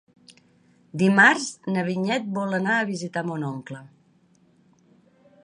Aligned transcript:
Dimarts 1.01 1.45
na 1.75 1.83
Vinyet 1.89 2.33
vol 2.39 2.59
anar 2.61 2.79
a 2.79 2.89
visitar 2.91 3.25
mon 3.29 3.47
oncle. 3.53 3.85